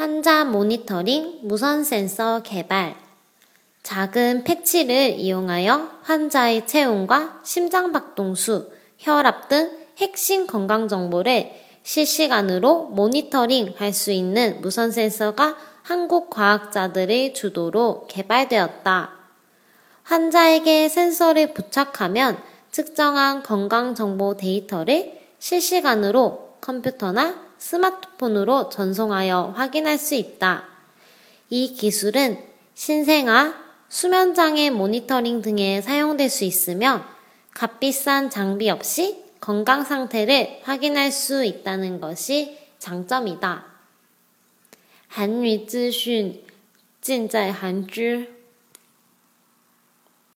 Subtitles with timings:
[0.00, 2.96] 환자 모니터링 무선 센서 개발.
[3.82, 11.52] 작은 패치를 이용하여 환자의 체온과 심장박동수, 혈압 등 핵심 건강 정보를
[11.82, 19.10] 실시간으로 모니터링 할 수 있는 무선 센서가 한국 과학자들의 주도로 개발되었다.
[20.04, 22.38] 환자에게 센서를 부착하면
[22.70, 30.65] 측정한 건강 정보 데이터를 실시간으로 컴퓨터나 스마트폰으로 전송하여 확인할 수 있다.
[31.49, 32.37] 이 기술은
[32.73, 33.53] 신생아,
[33.89, 37.05] 수면장애 모니터링 등에 사용될 수 있으며
[37.53, 43.75] 값비싼 장비 없이 건강 상태를 확인할 수 있다는 것이 장점이다.
[45.07, 46.43] 韩语资讯
[46.99, 48.27] 尽在韩知。